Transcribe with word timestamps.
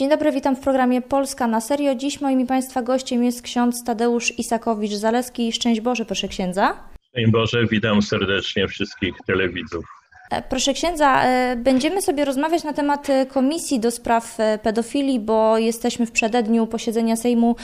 Dzień 0.00 0.10
dobry, 0.10 0.32
witam 0.32 0.56
w 0.56 0.60
programie 0.60 1.02
Polska 1.02 1.46
na 1.46 1.60
serio. 1.60 1.94
Dziś 1.94 2.20
moim 2.20 2.46
Państwa 2.46 2.82
gościem 2.82 3.24
jest 3.24 3.42
ksiądz 3.42 3.84
Tadeusz 3.84 4.32
Isakowicz-Zaleski. 4.38 5.52
Szczęść 5.52 5.80
Boże, 5.80 6.04
proszę 6.04 6.28
księdza. 6.28 6.88
Szczęść 7.08 7.30
Boże, 7.30 7.66
witam 7.66 8.02
serdecznie 8.02 8.68
wszystkich 8.68 9.14
telewidzów. 9.26 9.99
E, 10.30 10.42
proszę 10.42 10.72
księdza, 10.72 11.24
e, 11.24 11.56
będziemy 11.56 12.02
sobie 12.02 12.24
rozmawiać 12.24 12.64
na 12.64 12.72
temat 12.72 13.10
e, 13.10 13.26
Komisji 13.26 13.80
do 13.80 13.90
Spraw 13.90 14.38
Pedofilii, 14.62 15.20
bo 15.20 15.58
jesteśmy 15.58 16.06
w 16.06 16.10
przededniu 16.10 16.66
posiedzenia 16.66 17.16
Sejmu, 17.16 17.56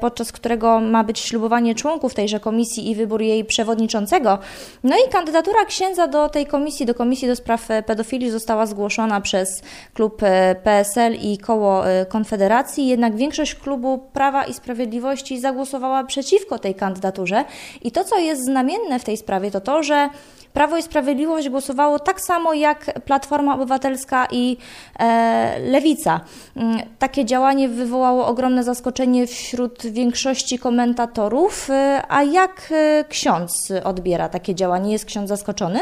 podczas 0.00 0.32
którego 0.32 0.80
ma 0.80 1.04
być 1.04 1.18
ślubowanie 1.18 1.74
członków 1.74 2.14
tejże 2.14 2.40
komisji 2.40 2.90
i 2.90 2.94
wybór 2.94 3.22
jej 3.22 3.44
przewodniczącego. 3.44 4.38
No 4.84 4.96
i 4.96 5.10
kandydatura 5.10 5.64
księdza 5.64 6.06
do 6.06 6.28
tej 6.28 6.46
komisji, 6.46 6.86
do 6.86 6.94
Komisji 6.94 7.28
do 7.28 7.36
Spraw 7.36 7.68
Pedofilii 7.86 8.30
została 8.30 8.66
zgłoszona 8.66 9.20
przez 9.20 9.62
klub 9.94 10.22
PSL 10.64 11.14
i 11.14 11.38
koło 11.38 11.84
Konfederacji, 12.08 12.86
jednak 12.86 13.16
większość 13.16 13.54
klubu 13.54 13.98
Prawa 14.12 14.44
i 14.44 14.54
Sprawiedliwości 14.54 15.40
zagłosowała 15.40 16.04
przeciwko 16.04 16.58
tej 16.58 16.74
kandydaturze. 16.74 17.44
I 17.82 17.92
to, 17.92 18.04
co 18.04 18.18
jest 18.18 18.44
znamienne 18.44 18.98
w 18.98 19.04
tej 19.04 19.16
sprawie, 19.16 19.50
to 19.50 19.60
to, 19.60 19.82
że 19.82 20.08
Prawo 20.54 20.78
i 20.78 20.82
Sprawiedliwość 20.82 21.48
głosowało 21.48 21.98
tak 21.98 22.20
samo 22.20 22.54
jak 22.54 23.00
Platforma 23.04 23.54
Obywatelska 23.54 24.26
i 24.30 24.56
e, 24.98 25.58
Lewica. 25.60 26.20
Mm, 26.56 26.78
takie 26.98 27.24
działanie 27.24 27.68
wywołało 27.68 28.26
ogromne 28.26 28.64
zaskoczenie 28.64 29.26
wśród 29.26 29.86
większości 29.86 30.58
komentatorów. 30.58 31.70
E, 31.70 32.02
a 32.08 32.22
jak 32.22 32.68
e, 32.70 33.04
ksiądz 33.08 33.72
odbiera 33.84 34.28
takie 34.28 34.54
działanie? 34.54 34.92
Jest 34.92 35.04
ksiądz 35.04 35.28
zaskoczony? 35.28 35.80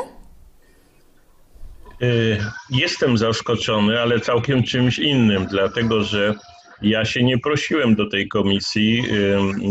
Jestem 2.71 3.19
zaskoczony, 3.19 4.01
ale 4.01 4.21
całkiem 4.21 4.63
czymś 4.63 4.99
innym, 4.99 5.47
dlatego 5.47 6.03
że 6.03 6.35
ja 6.83 7.05
się 7.05 7.23
nie 7.23 7.39
prosiłem 7.39 7.95
do 7.95 8.11
tej 8.11 8.29
komisji. 8.29 9.05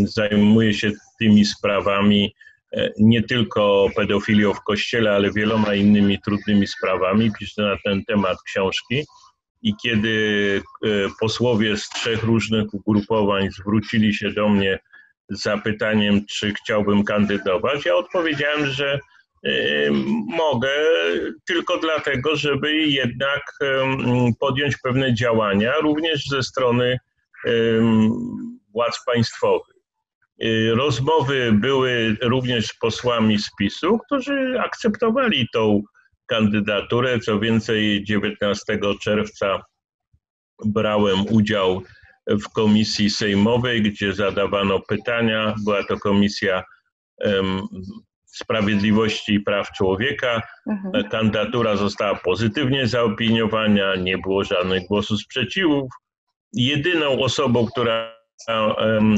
Zajmuję 0.06 0.74
się 0.74 0.92
tymi 1.20 1.46
sprawami 1.46 2.34
E, 2.34 2.51
nie 3.00 3.24
tylko 3.24 3.88
pedofilią 3.96 4.54
w 4.54 4.64
kościele, 4.64 5.12
ale 5.12 5.32
wieloma 5.32 5.76
innymi 5.76 6.22
trudnymi 6.22 6.68
sprawami. 6.68 7.32
Piszę 7.40 7.62
na 7.62 7.78
ten 7.86 8.06
temat 8.06 8.38
książki. 8.46 9.06
I 9.62 9.74
kiedy 9.84 10.62
e, 10.84 10.88
posłowie 11.20 11.78
z 11.78 11.90
trzech 11.90 12.24
różnych 12.24 12.74
ugrupowań 12.74 13.50
zwrócili 13.52 14.14
się 14.14 14.32
do 14.32 14.50
mnie 14.50 14.80
z 15.30 15.42
zapytaniem, 15.42 16.26
czy 16.26 16.54
chciałbym 16.54 17.04
kandydować, 17.04 17.86
ja 17.86 17.96
odpowiedziałem, 17.96 18.66
że 18.66 19.00
e, 19.46 19.52
mogę 20.38 20.70
tylko 21.48 21.78
dlatego, 21.78 22.36
żeby 22.36 22.74
jednak 22.74 23.42
podjąć 24.40 24.78
pewne 24.78 25.14
działania, 25.14 25.74
również 25.82 26.26
ze 26.28 26.44
strony 26.44 26.98
władz 28.74 29.06
państwowych. 29.06 29.81
Y, 30.44 30.75
rozmowy 30.75 31.52
były 31.53 32.17
również 32.22 32.67
z 32.67 32.78
posłami 32.80 33.39
z 33.39 33.50
PiSu, 33.59 34.00
którzy 34.06 34.59
akceptowali 34.59 35.47
tą 35.53 35.81
kandydaturę. 36.25 37.20
Co 37.20 37.39
więcej, 37.39 38.03
19 38.03 38.80
czerwca 39.02 39.62
brałem 40.66 41.25
udział 41.30 41.81
w 42.28 42.50
komisji 42.50 43.09
sejmowej, 43.09 43.81
gdzie 43.81 44.14
zadawano 44.14 44.80
pytania. 44.80 45.56
Była 45.66 45.84
to 45.84 46.00
komisja 46.00 46.64
um, 47.17 47.62
Sprawiedliwości 48.25 49.34
i 49.34 49.39
Praw 49.39 49.72
Człowieka. 49.72 50.42
Mhm. 50.67 51.09
Kandydatura 51.09 51.75
została 51.75 52.16
pozytywnie 52.16 52.88
zaopiniowana, 52.88 53.95
nie 53.95 54.17
było 54.17 54.44
żadnych 54.44 54.88
głosów 54.88 55.19
sprzeciwów. 55.19 55.92
Jedyną 56.53 57.19
osobą, 57.19 57.66
która 57.66 58.21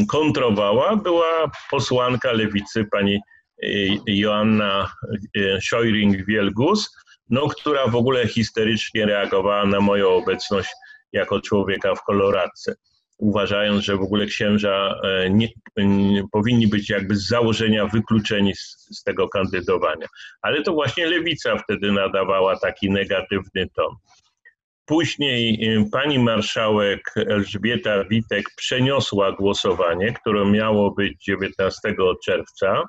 kontrowała, 0.09 0.95
była 0.95 1.51
posłanka 1.71 2.31
lewicy 2.31 2.85
pani 2.91 3.15
e, 3.15 3.67
Joanna 4.07 4.91
e, 5.35 5.59
Scheuring-Wielgus, 5.61 6.89
no, 7.29 7.47
która 7.47 7.87
w 7.87 7.95
ogóle 7.95 8.27
histerycznie 8.27 9.05
reagowała 9.05 9.65
na 9.65 9.79
moją 9.79 10.09
obecność 10.09 10.69
jako 11.11 11.41
człowieka 11.41 11.95
w 11.95 12.03
koloradce, 12.03 12.75
uważając, 13.17 13.83
że 13.83 13.97
w 13.97 14.01
ogóle 14.01 14.25
księża 14.25 14.99
e, 15.03 15.29
nie, 15.29 15.47
nie, 15.77 16.23
powinni 16.31 16.67
być 16.67 16.89
jakby 16.89 17.15
z 17.15 17.27
założenia 17.27 17.87
wykluczeni 17.87 18.55
z, 18.55 18.87
z 18.99 19.03
tego 19.03 19.29
kandydowania. 19.29 20.07
Ale 20.41 20.63
to 20.63 20.73
właśnie 20.73 21.07
lewica 21.07 21.57
wtedy 21.57 21.91
nadawała 21.91 22.59
taki 22.59 22.91
negatywny 22.91 23.69
ton. 23.75 23.95
Później 24.85 25.69
y, 25.77 25.89
pani 25.91 26.19
marszałek 26.19 27.01
Elżbieta 27.15 28.03
Witek 28.03 28.45
przeniosła 28.55 29.31
głosowanie, 29.31 30.13
które 30.13 30.45
miało 30.45 30.91
być 30.91 31.23
19 31.23 31.79
czerwca. 32.25 32.83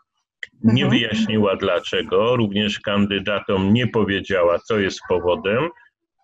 Nie 0.64 0.84
mhm. 0.84 0.90
wyjaśniła 0.90 1.56
dlaczego, 1.56 2.36
również 2.36 2.80
kandydatom 2.80 3.74
nie 3.74 3.86
powiedziała, 3.86 4.58
co 4.58 4.78
jest 4.78 5.00
powodem. 5.08 5.68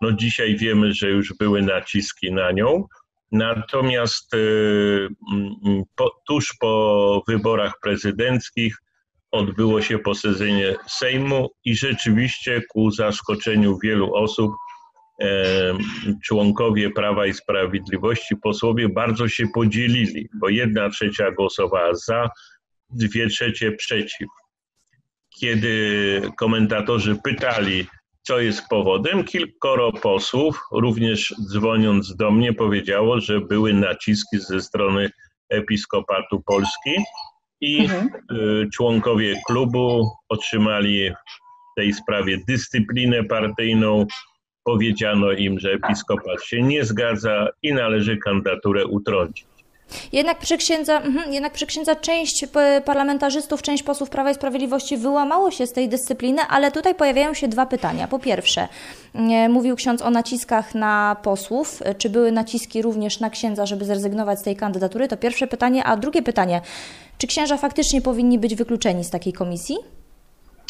No 0.00 0.12
dzisiaj 0.12 0.56
wiemy, 0.56 0.92
że 0.92 1.10
już 1.10 1.34
były 1.38 1.62
naciski 1.62 2.32
na 2.32 2.52
nią. 2.52 2.84
Natomiast 3.32 4.34
y, 4.34 5.08
po, 5.96 6.10
tuż 6.26 6.54
po 6.60 7.22
wyborach 7.28 7.72
prezydenckich 7.82 8.76
odbyło 9.30 9.82
się 9.82 9.98
posiedzenie 9.98 10.76
Sejmu 10.88 11.50
i 11.64 11.76
rzeczywiście 11.76 12.62
ku 12.68 12.90
zaskoczeniu 12.90 13.78
wielu 13.82 14.14
osób 14.14 14.52
członkowie 16.24 16.90
Prawa 16.90 17.26
i 17.26 17.32
Sprawiedliwości, 17.32 18.36
posłowie 18.36 18.88
bardzo 18.88 19.28
się 19.28 19.46
podzielili, 19.54 20.28
bo 20.40 20.48
jedna 20.48 20.90
trzecia 20.90 21.30
głosowała 21.30 21.94
za, 21.94 22.30
dwie 22.90 23.28
trzecie 23.28 23.72
przeciw. 23.72 24.28
Kiedy 25.40 26.22
komentatorzy 26.38 27.16
pytali, 27.24 27.86
co 28.22 28.40
jest 28.40 28.68
powodem, 28.68 29.24
kilkoro 29.24 29.92
posłów, 29.92 30.60
również 30.72 31.34
dzwoniąc 31.50 32.16
do 32.16 32.30
mnie, 32.30 32.52
powiedziało, 32.52 33.20
że 33.20 33.40
były 33.40 33.74
naciski 33.74 34.38
ze 34.38 34.60
strony 34.60 35.10
Episkopatu 35.48 36.42
Polski 36.46 36.94
i 37.60 37.80
mhm. 37.80 38.08
Y, 38.32 38.68
członkowie 38.74 39.40
klubu 39.46 40.10
otrzymali 40.28 41.10
w 41.10 41.80
tej 41.80 41.92
sprawie 41.92 42.38
dyscyplinę 42.48 43.24
partyjną, 43.24 44.06
powiedziano 44.64 45.32
im, 45.32 45.58
że 45.58 45.70
episkopat 45.72 46.44
się 46.44 46.62
nie 46.62 46.84
zgadza 46.84 47.48
i 47.62 47.72
należy 47.72 48.16
kandydaturę 48.16 48.86
utrącić. 48.86 49.50
Jednak 50.12 50.38
przy, 50.38 50.56
księdza, 50.56 51.00
mhm, 51.00 51.32
jednak 51.32 51.52
przy 51.52 51.66
księdza 51.66 51.96
część 51.96 52.44
parlamentarzystów, 52.84 53.62
część 53.62 53.82
posłów 53.82 54.10
Prawa 54.10 54.30
i 54.30 54.34
Sprawiedliwości 54.34 54.96
wyłamało 54.96 55.50
się 55.50 55.66
z 55.66 55.72
tej 55.72 55.88
dyscypliny, 55.88 56.42
ale 56.42 56.72
tutaj 56.72 56.94
pojawiają 56.94 57.34
się 57.34 57.48
dwa 57.48 57.66
pytania. 57.66 58.08
Po 58.08 58.18
pierwsze, 58.18 58.68
mówił 59.48 59.76
ksiądz 59.76 60.02
o 60.02 60.10
naciskach 60.10 60.74
na 60.74 61.16
posłów. 61.22 61.82
Czy 61.98 62.10
były 62.10 62.32
naciski 62.32 62.82
również 62.82 63.20
na 63.20 63.30
księdza, 63.30 63.66
żeby 63.66 63.84
zrezygnować 63.84 64.38
z 64.38 64.42
tej 64.42 64.56
kandydatury? 64.56 65.08
To 65.08 65.16
pierwsze 65.16 65.46
pytanie. 65.46 65.84
A 65.84 65.96
drugie 65.96 66.22
pytanie, 66.22 66.60
czy 67.18 67.26
księża 67.26 67.56
faktycznie 67.56 68.02
powinni 68.02 68.38
być 68.38 68.54
wykluczeni 68.54 69.04
z 69.04 69.10
takiej 69.10 69.32
komisji? 69.32 69.76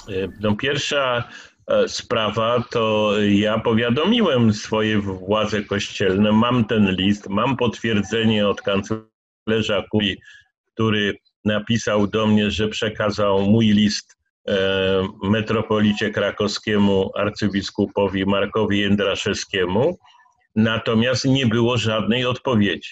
E, 0.09 0.13
no 0.41 0.57
pierwsza 0.57 1.25
E, 1.60 1.60
sprawa, 1.87 2.65
to 2.71 3.13
ja 3.21 3.59
powiadomiłem 3.59 4.53
swoje 4.53 4.99
władze 4.99 5.63
kościelne, 5.65 6.33
mam 6.33 6.65
ten 6.65 6.97
list, 6.97 7.29
mam 7.29 7.57
potwierdzenie 7.57 8.49
od 8.49 8.63
kanclerza 8.63 9.85
Kuli, 9.91 10.17
który 10.75 11.19
napisał 11.45 12.07
do 12.07 12.27
mnie, 12.27 12.51
że 12.51 12.69
przekazał 12.69 13.43
mój 13.43 13.67
list 13.67 14.17
e, 14.49 15.09
metropolicie 15.23 16.11
krakowskiemu 16.11 17.11
arcybiskupowi 17.17 18.27
Markowi 18.27 18.81
Jędraszewskiemu, 18.81 19.99
natomiast 20.57 21.25
nie 21.25 21.47
było 21.47 21.79
żadnej 21.79 22.27
odpowiedzi. 22.27 22.91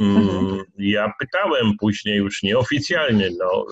Mm, 0.00 0.16
mhm. 0.16 0.62
Ja 0.78 1.12
pytałem 1.18 1.76
później 1.80 2.16
już 2.16 2.42
nieoficjalnie, 2.42 3.30
no, 3.38 3.66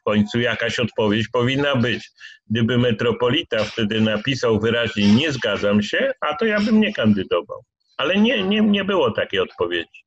w 0.00 0.02
końcu 0.04 0.40
jakaś 0.40 0.78
odpowiedź 0.78 1.28
powinna 1.28 1.76
być. 1.76 2.10
Gdyby 2.50 2.78
metropolita 2.78 3.64
wtedy 3.64 4.00
napisał 4.00 4.60
wyraźnie 4.60 5.14
nie 5.14 5.32
zgadzam 5.32 5.82
się, 5.82 6.12
a 6.20 6.36
to 6.36 6.44
ja 6.44 6.60
bym 6.60 6.80
nie 6.80 6.92
kandydował. 6.92 7.64
Ale 7.96 8.16
nie, 8.16 8.44
nie, 8.44 8.60
nie 8.60 8.84
było 8.84 9.10
takiej 9.10 9.40
odpowiedzi. 9.40 10.04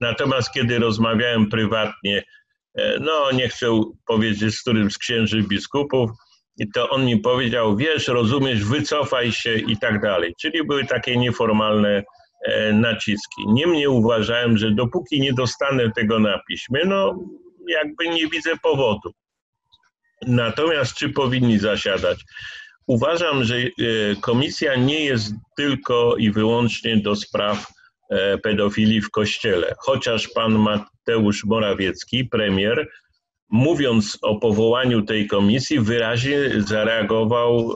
Natomiast 0.00 0.52
kiedy 0.52 0.78
rozmawiałem 0.78 1.48
prywatnie, 1.48 2.24
e, 2.78 2.98
no 3.00 3.32
nie 3.32 3.48
chcę 3.48 3.66
powiedzieć 4.06 4.54
z 4.54 4.60
którym 4.60 4.90
z 4.90 4.98
księży 4.98 5.42
biskupów, 5.42 6.10
to 6.74 6.90
on 6.90 7.04
mi 7.04 7.16
powiedział, 7.16 7.76
wiesz, 7.76 8.08
rozumiesz, 8.08 8.64
wycofaj 8.64 9.32
się 9.32 9.54
i 9.54 9.76
tak 9.76 10.00
dalej. 10.00 10.34
Czyli 10.40 10.64
były 10.66 10.84
takie 10.84 11.16
nieformalne 11.16 12.02
e, 12.44 12.72
naciski. 12.72 13.42
Niemniej 13.46 13.86
uważałem, 13.86 14.58
że 14.58 14.70
dopóki 14.70 15.20
nie 15.20 15.32
dostanę 15.32 15.90
tego 15.96 16.18
na 16.18 16.40
piśmie, 16.48 16.80
no 16.86 17.18
jakby 17.68 18.08
nie 18.08 18.28
widzę 18.28 18.50
powodu. 18.62 19.12
Natomiast 20.26 20.94
czy 20.94 21.08
powinni 21.08 21.58
zasiadać? 21.58 22.24
Uważam, 22.86 23.44
że 23.44 23.56
e, 23.56 23.68
komisja 24.20 24.76
nie 24.76 25.04
jest 25.04 25.34
tylko 25.56 26.16
i 26.16 26.30
wyłącznie 26.30 26.96
do 26.96 27.16
spraw 27.16 27.66
pedofilii 28.42 29.00
w 29.00 29.10
kościele. 29.10 29.74
Chociaż 29.78 30.28
pan 30.28 30.52
Mateusz 30.52 31.44
Morawiecki, 31.44 32.24
premier, 32.24 32.88
mówiąc 33.50 34.18
o 34.22 34.36
powołaniu 34.36 35.02
tej 35.02 35.26
komisji, 35.26 35.80
wyraźnie 35.80 36.38
zareagował 36.58 37.70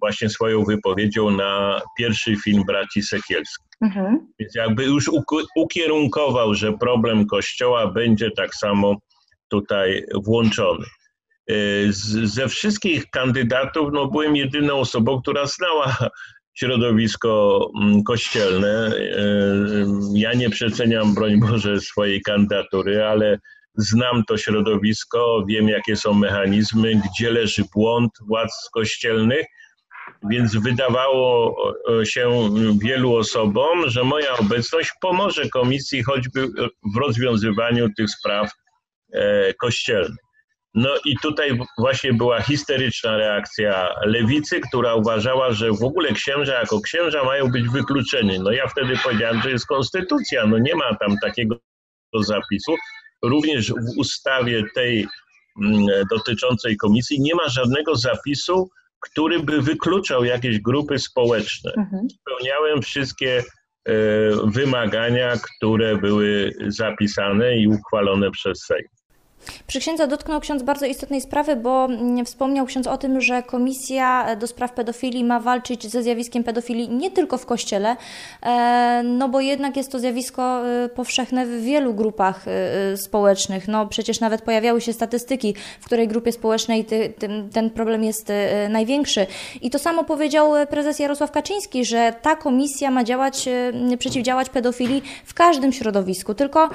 właśnie 0.00 0.28
swoją 0.28 0.64
wypowiedzią 0.64 1.30
na 1.30 1.80
pierwszy 1.98 2.36
film 2.36 2.62
braci 2.66 3.02
Sekielskich. 3.02 3.66
Mhm. 3.80 4.32
Więc 4.38 4.54
jakby 4.54 4.84
już 4.84 5.10
ukierunkował, 5.56 6.54
że 6.54 6.72
problem 6.72 7.26
Kościoła 7.26 7.86
będzie 7.86 8.30
tak 8.30 8.54
samo 8.54 8.96
tutaj 9.48 10.04
włączony. 10.24 10.86
Z, 11.88 12.32
ze 12.34 12.48
wszystkich 12.48 13.10
kandydatów 13.10 13.90
no, 13.92 14.06
byłem 14.06 14.36
jedyną 14.36 14.74
osobą, 14.74 15.20
która 15.22 15.46
znała 15.46 15.96
środowisko 16.54 17.60
mm, 17.82 18.02
kościelne. 18.02 18.86
E, 18.86 19.24
ja 20.14 20.32
nie 20.32 20.50
przeceniam, 20.50 21.14
broń 21.14 21.40
Boże, 21.40 21.80
swojej 21.80 22.22
kandydatury, 22.22 23.04
ale 23.04 23.38
znam 23.74 24.24
to 24.24 24.36
środowisko, 24.36 25.44
wiem 25.48 25.68
jakie 25.68 25.96
są 25.96 26.14
mechanizmy, 26.14 26.92
gdzie 26.94 27.30
leży 27.30 27.64
błąd 27.74 28.10
władz 28.28 28.70
kościelnych 28.72 29.46
więc 30.30 30.56
wydawało 30.56 31.56
się 32.04 32.50
wielu 32.82 33.14
osobom, 33.14 33.90
że 33.90 34.04
moja 34.04 34.36
obecność 34.36 34.92
pomoże 35.00 35.48
komisji 35.48 36.02
choćby 36.02 36.48
w 36.94 36.96
rozwiązywaniu 36.96 37.88
tych 37.96 38.10
spraw 38.10 38.50
e, 39.12 39.54
kościelnych. 39.54 40.29
No 40.74 40.90
i 41.04 41.16
tutaj 41.22 41.58
właśnie 41.78 42.12
była 42.12 42.42
histeryczna 42.42 43.16
reakcja 43.16 43.94
lewicy, 44.04 44.60
która 44.60 44.94
uważała, 44.94 45.52
że 45.52 45.72
w 45.72 45.82
ogóle 45.82 46.12
księża 46.12 46.60
jako 46.60 46.80
księża 46.80 47.24
mają 47.24 47.50
być 47.50 47.68
wykluczeni. 47.68 48.40
No 48.40 48.52
ja 48.52 48.68
wtedy 48.68 48.98
powiedziałem, 49.04 49.42
że 49.42 49.50
jest 49.50 49.66
konstytucja, 49.66 50.46
no 50.46 50.58
nie 50.58 50.74
ma 50.74 50.94
tam 50.94 51.16
takiego 51.22 51.56
zapisu. 52.14 52.74
Również 53.22 53.70
w 53.70 53.98
ustawie 53.98 54.64
tej 54.74 55.06
mm, 55.62 55.86
dotyczącej 56.10 56.76
komisji 56.76 57.20
nie 57.20 57.34
ma 57.34 57.48
żadnego 57.48 57.96
zapisu, 57.96 58.70
który 59.00 59.40
by 59.40 59.62
wykluczał 59.62 60.24
jakieś 60.24 60.60
grupy 60.60 60.98
społeczne. 60.98 61.72
Mhm. 61.76 62.08
Spełniałem 62.20 62.82
wszystkie 62.82 63.38
e, 63.38 63.92
wymagania, 64.44 65.32
które 65.36 65.96
były 65.96 66.52
zapisane 66.66 67.56
i 67.56 67.68
uchwalone 67.68 68.30
przez 68.30 68.64
Sejm. 68.64 68.88
Przy 69.66 69.80
księdza 69.80 70.06
dotknął 70.06 70.40
ksiądz 70.40 70.62
bardzo 70.62 70.86
istotnej 70.86 71.20
sprawy, 71.20 71.56
bo 71.56 71.84
mm, 71.84 72.24
wspomniał 72.24 72.66
ksiądz 72.66 72.86
o 72.86 72.98
tym, 72.98 73.20
że 73.20 73.42
Komisja 73.42 74.36
do 74.36 74.46
Spraw 74.46 74.72
Pedofilii 74.72 75.24
ma 75.24 75.40
walczyć 75.40 75.86
ze 75.86 76.02
zjawiskiem 76.02 76.44
pedofilii 76.44 76.88
nie 76.88 77.10
tylko 77.10 77.38
w 77.38 77.46
Kościele, 77.46 77.96
e, 78.42 79.02
no 79.04 79.28
bo 79.28 79.40
jednak 79.40 79.76
jest 79.76 79.92
to 79.92 79.98
zjawisko 79.98 80.68
e, 80.68 80.88
powszechne 80.88 81.46
w 81.46 81.62
wielu 81.62 81.94
grupach 81.94 82.44
e, 82.48 82.96
społecznych. 82.96 83.68
No 83.68 83.86
przecież 83.86 84.20
nawet 84.20 84.42
pojawiały 84.42 84.80
się 84.80 84.92
statystyki, 84.92 85.54
w 85.80 85.84
której 85.84 86.08
grupie 86.08 86.32
społecznej 86.32 86.86
ten 87.52 87.70
problem 87.70 88.04
jest 88.04 88.32
największy. 88.68 89.26
I 89.62 89.70
to 89.70 89.78
samo 89.78 90.04
powiedział 90.04 90.52
prezes 90.70 90.98
Jarosław 90.98 91.30
Kaczyński, 91.30 91.84
że 91.84 92.14
ta 92.22 92.36
komisja 92.36 92.90
ma 92.90 93.04
działać, 93.04 93.48
przeciwdziałać 93.98 94.50
pedofilii 94.50 95.02
w 95.24 95.34
każdym 95.34 95.72
środowisku. 95.72 96.34
Tylko 96.34 96.68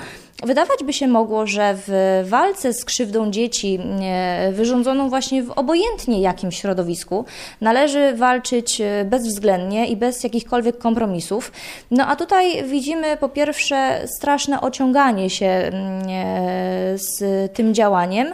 wydawać 0.43 0.83
by 0.83 0.93
się 0.93 1.07
mogło, 1.07 1.47
że 1.47 1.75
w 1.87 2.23
walce 2.29 2.54
walce 2.55 2.73
z 2.73 2.85
krzywdą 2.85 3.31
dzieci 3.31 3.79
e, 4.01 4.51
wyrządzoną 4.51 5.09
właśnie 5.09 5.43
w 5.43 5.51
obojętnie 5.51 6.21
jakim 6.21 6.51
środowisku 6.51 7.25
należy 7.61 8.13
walczyć 8.15 8.81
e, 8.81 9.05
bezwzględnie 9.05 9.87
i 9.87 9.97
bez 9.97 10.23
jakichkolwiek 10.23 10.77
kompromisów. 10.77 11.51
No 11.91 12.07
a 12.07 12.15
tutaj 12.15 12.63
widzimy 12.63 13.17
po 13.17 13.29
pierwsze 13.29 14.07
straszne 14.07 14.61
ociąganie 14.61 15.29
się 15.29 15.45
mm, 15.45 16.01
e, 16.09 16.97
z 16.97 17.21
tym 17.53 17.73
działaniem, 17.73 18.27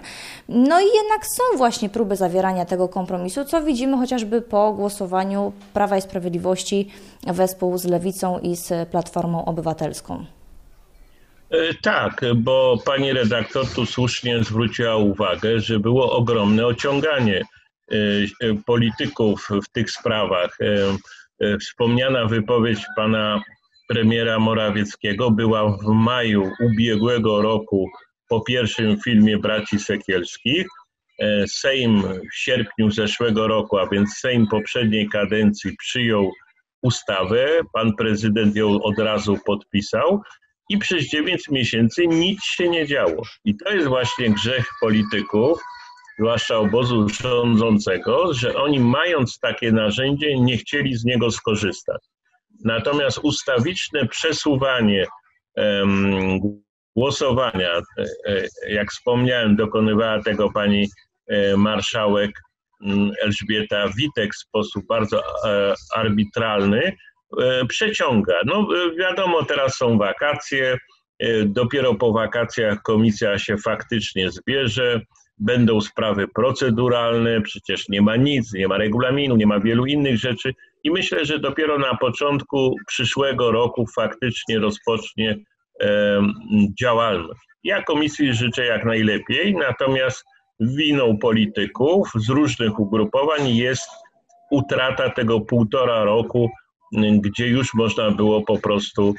no 0.50 0.82
i 0.82 0.86
jednak 0.86 1.26
są 1.26 1.58
właśnie 1.58 1.90
próby 1.90 2.16
zawierania 2.16 2.66
tego 2.66 2.88
kompromisu, 2.88 3.46
co 3.46 3.64
widzimy 3.64 3.98
chociażby 3.98 4.42
po 4.42 4.74
głosowaniu 4.74 5.52
Prawa 5.74 5.98
i 5.98 6.02
Sprawiedliwości 6.02 6.88
wespół 7.28 7.78
z 7.78 7.86
Lewicą 7.86 8.40
i 8.40 8.56
z 8.56 8.90
Platformą 8.90 9.46
Obywatelską. 9.46 10.26
E, 11.52 11.74
tak, 11.74 12.22
bo 12.36 12.78
pani 12.86 13.14
redaktor 13.14 13.68
tu 13.76 13.86
słusznie 13.86 14.44
zwróciła 14.44 14.96
uwagę, 14.96 15.60
że 15.60 15.80
było 15.80 16.12
ogromne 16.12 16.66
ociąganie 16.68 17.42
e, 17.92 17.96
e, 17.96 18.56
polityków 18.66 19.48
w 19.64 19.70
tych 19.72 19.92
sprawach. 19.92 20.58
Wspomniana 21.62 22.26
wypowiedź 22.26 22.80
pana 22.96 23.42
premiera 23.88 24.40
Morawieckiego 24.40 25.32
była 25.32 25.78
w 25.78 25.88
maju 25.88 26.52
ubiegłego 26.60 27.42
roku 27.42 27.90
po 28.30 28.42
pierwszym 28.42 29.00
filmie 29.00 29.38
Braci 29.38 29.80
Sekielskich. 29.80 30.68
Sejm 31.48 32.04
w 32.32 32.36
sierpniu 32.36 32.92
zeszłego 32.92 33.48
roku, 33.48 33.78
a 33.78 33.88
więc 33.88 34.18
Sejm 34.18 34.48
poprzedniej 34.48 35.10
kadencji 35.10 35.78
przyjął 35.78 36.32
ustawę, 36.82 37.48
pan 37.74 37.96
prezydent 37.96 38.56
ją 38.56 38.82
od 38.82 39.00
razu 39.00 39.38
podpisał 39.46 40.22
i 40.70 40.78
przez 40.78 41.10
9 41.10 41.50
miesięcy 41.50 42.08
nic 42.08 42.44
się 42.44 42.70
nie 42.70 42.88
działo. 42.88 43.24
I 43.46 43.58
to 43.58 43.72
jest 43.72 43.88
właśnie 43.88 44.30
grzech 44.30 44.66
polityków, 44.82 45.60
zwłaszcza 46.20 46.58
obozu 46.58 47.10
rządzącego, 47.10 48.34
że 48.34 48.56
oni 48.56 48.80
mając 48.80 49.40
takie 49.40 49.72
narzędzie 49.72 50.40
nie 50.40 50.58
chcieli 50.58 50.96
z 50.96 51.06
niego 51.06 51.32
skorzystać. 51.32 52.02
Natomiast 52.66 53.20
ustawiczne 53.24 54.08
przesuwanie 54.08 55.06
um, 55.56 56.40
głosowania, 56.96 57.72
e, 57.78 57.82
e, 58.26 58.48
jak 58.70 58.92
wspomniałem, 58.92 59.56
dokonywała 59.56 60.24
tego 60.24 60.52
pani 60.52 60.88
e, 61.28 61.58
marszałek 61.58 62.32
Elżbieta 63.24 63.90
Witek 63.98 64.34
w 64.34 64.38
sposób 64.38 64.86
bardzo 64.88 65.24
arbitralny, 65.96 66.96
przeciąga. 67.68 68.34
No 68.46 68.60
e, 68.60 68.96
wiadomo, 68.96 69.46
teraz 69.46 69.76
są 69.76 69.98
wakacje, 69.98 70.78
e, 71.20 71.46
dopiero 71.46 71.96
po 71.96 72.14
wakacjach 72.14 72.82
komisja 72.82 73.40
się 73.40 73.58
faktycznie 73.58 74.32
zbierze, 74.32 75.02
będą 75.38 75.82
sprawy 75.82 76.28
proceduralne, 76.28 77.42
przecież 77.42 77.90
nie 77.90 78.02
ma 78.02 78.16
nic, 78.16 78.54
nie 78.54 78.68
ma 78.68 78.78
regulaminu, 78.78 79.36
nie 79.36 79.48
ma 79.48 79.60
wielu 79.60 79.86
innych 79.86 80.18
rzeczy 80.18 80.54
i 80.84 80.92
myślę, 80.92 81.26
że 81.26 81.40
dopiero 81.40 81.80
na 81.80 81.98
początku 81.98 82.76
przyszłego 82.88 83.52
roku 83.52 83.86
faktycznie 83.96 84.60
rozpocznie 84.60 85.38
działalność. 86.82 87.40
Ja 87.64 87.84
komisji 87.84 88.34
życzę 88.34 88.66
jak 88.66 88.86
najlepiej, 88.86 89.56
natomiast 89.56 90.26
winą 90.60 91.18
polityków 91.18 92.10
z 92.16 92.30
różnych 92.30 92.80
ugrupowań 92.80 93.48
jest 93.48 93.90
utrata 94.52 95.10
tego 95.10 95.42
półtora 95.42 96.04
roku 96.04 96.50
gdzie 96.92 97.48
już 97.48 97.74
można 97.74 98.12
było 98.12 98.42
po 98.42 98.60
prostu 98.60 99.16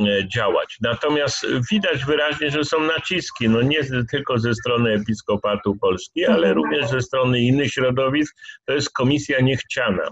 e, 0.00 0.28
działać. 0.28 0.76
Natomiast 0.80 1.46
widać 1.72 2.04
wyraźnie, 2.04 2.50
że 2.50 2.64
są 2.64 2.80
naciski, 2.80 3.48
no 3.48 3.62
nie 3.62 3.80
tylko 4.10 4.38
ze 4.38 4.54
strony 4.54 4.92
Episkopatu 4.92 5.76
Polski, 5.80 6.26
ale 6.26 6.48
mhm. 6.48 6.56
również 6.56 6.88
ze 6.88 7.00
strony 7.00 7.40
innych 7.40 7.70
środowisk. 7.70 8.36
To 8.66 8.72
jest 8.72 8.90
komisja 8.90 9.40
niechciana. 9.40 10.08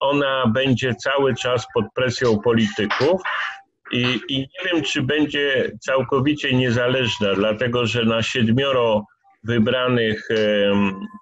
Ona 0.00 0.46
będzie 0.46 0.94
cały 0.94 1.34
czas 1.34 1.66
pod 1.74 1.84
presją 1.94 2.38
polityków 2.38 3.20
i, 3.92 4.20
i 4.28 4.38
nie 4.38 4.72
wiem, 4.72 4.82
czy 4.82 5.02
będzie 5.02 5.72
całkowicie 5.80 6.54
niezależna, 6.54 7.34
dlatego 7.34 7.86
że 7.86 8.04
na 8.04 8.22
siedmioro 8.22 9.04
wybranych 9.44 10.28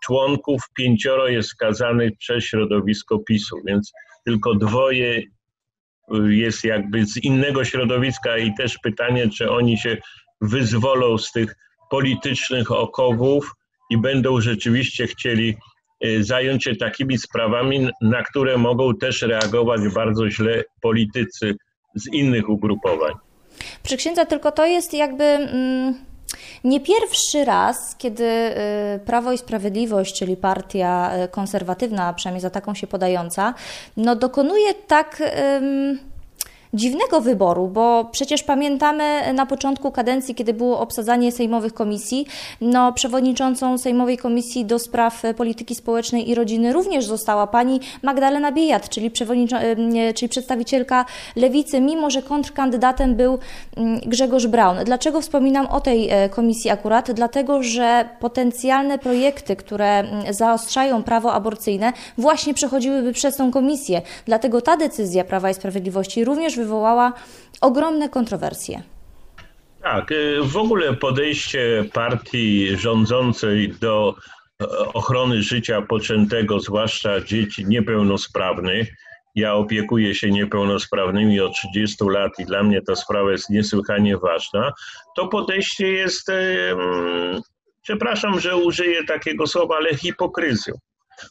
członków 0.02 0.62
pięcioro 0.76 1.28
jest 1.28 1.49
skazanych 1.49 2.12
przez 2.19 2.45
środowisko 2.45 3.19
PiSu, 3.19 3.57
więc 3.66 3.92
tylko 4.30 4.54
dwoje 4.54 5.18
y, 5.18 6.34
jest 6.34 6.64
jakby 6.64 7.06
z 7.06 7.16
innego 7.16 7.64
środowiska 7.64 8.38
i 8.38 8.54
też 8.54 8.78
pytanie, 8.78 9.28
czy 9.28 9.50
oni 9.50 9.78
się 9.78 9.96
wyzwolą 10.40 11.18
z 11.18 11.32
tych 11.32 11.56
politycznych 11.90 12.70
okowów 12.70 13.52
i 13.90 13.99
będą 13.99 14.40
rzeczywiście 14.40 15.06
chcieli 15.06 15.56
y, 16.04 16.25
zająć 16.25 16.64
się 16.64 16.76
takimi 16.76 17.18
sprawami, 17.18 17.88
na 18.00 18.22
które 18.22 18.58
mogą 18.58 18.94
też 18.94 19.22
reagować 19.22 19.80
bardzo 19.94 20.30
źle 20.30 20.64
politycy 20.80 21.54
z 21.94 22.12
innych 22.12 22.49
ugrupowań. 22.49 23.14
Przy 23.82 23.96
księdza 23.96 24.25
tylko 24.25 24.52
to 24.52 24.66
jest 24.66 24.94
jakby. 24.94 25.25
Mm 25.25 26.10
nie 26.64 26.80
pierwszy 26.80 27.44
raz, 27.44 27.96
kiedy 27.99 28.25
y, 28.25 29.00
Prawo 29.06 29.32
i 29.32 29.38
Sprawiedliwość, 29.38 30.18
czyli 30.18 30.37
partia 30.37 31.12
y, 31.25 31.28
konserwatywna, 31.28 32.12
przynajmniej 32.12 32.40
za 32.40 32.50
taką 32.50 32.75
się 32.75 32.87
podająca, 32.87 33.54
no 33.96 34.16
dokonuje 34.16 34.75
tak 34.75 35.22
dziwnego 36.74 37.20
wyboru, 37.20 37.68
bo 37.68 38.08
przecież 38.12 38.42
pamiętamy 38.42 39.32
na 39.34 39.46
początku 39.46 39.90
kadencji, 39.92 40.34
kiedy 40.34 40.54
było 40.54 40.80
obsadzanie 40.80 41.32
sejmowych 41.32 41.74
komisji, 41.74 42.26
no 42.60 42.92
przewodniczącą 42.92 43.78
Sejmowej 43.78 44.18
Komisji 44.18 44.64
do 44.64 44.78
Spraw 44.78 45.22
Polityki 45.36 45.74
Społecznej 45.74 46.30
i 46.30 46.34
Rodziny 46.34 46.72
również 46.72 47.04
została 47.04 47.46
pani 47.46 47.80
Magdalena 48.02 48.52
Biejat, 48.52 48.88
czyli, 48.88 49.10
czyli 50.14 50.28
przedstawicielka 50.28 51.04
Lewicy, 51.36 51.80
mimo 51.80 52.10
że 52.10 52.22
kontrkandydatem 52.22 53.14
był 53.14 53.38
mm, 53.76 54.00
Grzegorz 54.06 54.46
Braun. 54.46 54.76
Dlaczego 54.84 55.20
wspominam 55.20 55.66
o 55.66 55.80
tej 55.80 56.10
e, 56.10 56.28
komisji 56.28 56.70
akurat? 56.70 57.12
Dlatego, 57.12 57.62
że 57.62 58.08
potencjalne 58.20 58.98
projekty, 58.98 59.56
które 59.56 60.04
zaostrzają 60.30 61.02
prawo 61.02 61.32
aborcyjne, 61.32 61.92
właśnie 62.18 62.54
przechodziłyby 62.54 63.12
przez 63.12 63.36
tą 63.36 63.50
komisję. 63.50 64.02
Dlatego 64.26 64.60
ta 64.60 64.76
decyzja 64.76 65.24
Prawa 65.24 65.50
i 65.50 65.54
Sprawiedliwości 65.54 66.24
również 66.24 66.60
wywołała 66.61 67.12
ogromne 67.61 68.09
kontrowersje. 68.09 68.83
Tak, 69.83 70.12
y, 70.12 70.38
w 70.43 70.57
ogóle 70.57 70.95
podejście 70.95 71.85
partii 71.93 72.76
rządzącej 72.76 73.75
do 73.81 74.14
e, 74.62 74.69
ochrony 74.79 75.43
życia 75.43 75.83
poczętego, 75.83 76.61
zwłaszcza 76.61 77.21
dzieci 77.21 77.67
niepełnosprawnych. 77.67 78.88
Ja 79.35 79.55
opiekuję 79.55 80.14
się 80.14 80.31
niepełnosprawnymi 80.31 81.40
od 81.40 81.52
30 81.52 82.05
lat 82.05 82.33
i 82.38 82.45
dla 82.45 82.62
mnie 82.62 82.83
ta 82.83 82.97
sprawa 82.97 83.33
jest 83.33 83.50
niesłychanie 83.50 84.17
ważna. 84.19 84.73
To 85.17 85.29
podejście 85.29 85.88
jest, 85.88 86.31
przepraszam, 87.83 88.40
że 88.40 88.57
użyję 88.57 89.05
takiego 89.05 89.47
słowa, 89.47 89.76
ale 89.76 89.97
hipokryzją 89.97 90.75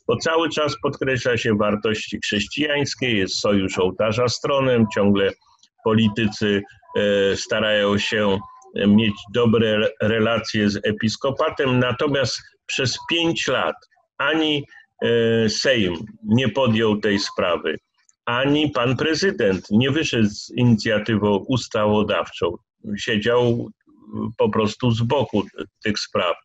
bo 0.07 0.17
cały 0.17 0.49
czas 0.49 0.75
podkreśla 0.83 1.37
się 1.37 1.55
wartości 1.55 2.19
chrześcijańskie, 2.23 3.17
jest 3.17 3.39
sojusz 3.39 3.77
ołtarza 3.77 4.27
stronem, 4.27 4.85
ciągle 4.95 5.31
politycy 5.83 6.61
e, 6.97 7.37
starają 7.37 7.97
się 7.97 8.39
mieć 8.87 9.15
dobre 9.33 9.89
relacje 10.01 10.69
z 10.69 10.79
episkopatem, 10.83 11.79
natomiast 11.79 12.41
przez 12.65 12.97
pięć 13.09 13.47
lat 13.47 13.75
ani 14.17 14.63
e, 15.03 15.49
Sejm 15.49 15.95
nie 16.23 16.49
podjął 16.49 16.97
tej 16.97 17.19
sprawy, 17.19 17.77
ani 18.25 18.69
pan 18.71 18.97
prezydent 18.97 19.65
nie 19.71 19.91
wyszedł 19.91 20.29
z 20.29 20.49
inicjatywą 20.49 21.35
ustawodawczą. 21.47 22.55
Siedział 22.97 23.69
po 24.37 24.49
prostu 24.49 24.91
z 24.91 25.01
boku 25.01 25.43
tych 25.83 25.99
spraw 25.99 26.35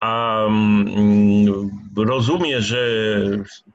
a 0.00 0.44
mm, 0.46 1.70
rozumie, 1.96 2.62
że 2.62 2.78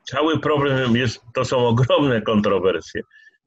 cały 0.03 0.39
problem 0.39 0.95
jest, 0.95 1.21
to 1.33 1.45
są 1.45 1.67
ogromne 1.67 2.21
kontrowersje. 2.21 3.01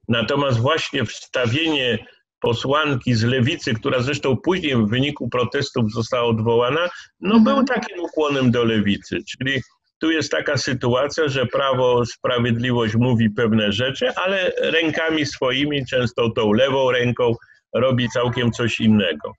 Natomiast 0.07 0.59
właśnie 0.59 1.05
wstawienie 1.05 2.05
posłanki 2.39 3.15
z 3.15 3.23
lewicy, 3.23 3.73
która 3.73 4.01
zresztą 4.01 4.37
później 4.37 4.75
w 4.75 4.89
wyniku 4.89 5.29
protestów 5.29 5.91
została 5.91 6.23
odwołana, 6.23 6.89
no 7.19 7.35
mhm. 7.35 7.55
był 7.55 7.65
takim 7.65 7.99
ukłonem 7.99 8.51
do 8.51 8.63
lewicy. 8.63 9.17
Czyli 9.31 9.61
tu 9.99 10.11
jest 10.11 10.31
taka 10.31 10.57
sytuacja, 10.57 11.27
że 11.27 11.45
Prawo 11.45 12.05
Sprawiedliwość 12.05 12.95
mówi 12.95 13.29
pewne 13.29 13.71
rzeczy, 13.71 14.15
ale 14.15 14.51
rękami 14.61 15.25
swoimi, 15.25 15.85
często 15.85 16.29
tą 16.29 16.53
lewą 16.53 16.91
ręką, 16.91 17.33
robi 17.73 18.09
całkiem 18.09 18.51
coś 18.51 18.79
innego. 18.79 19.31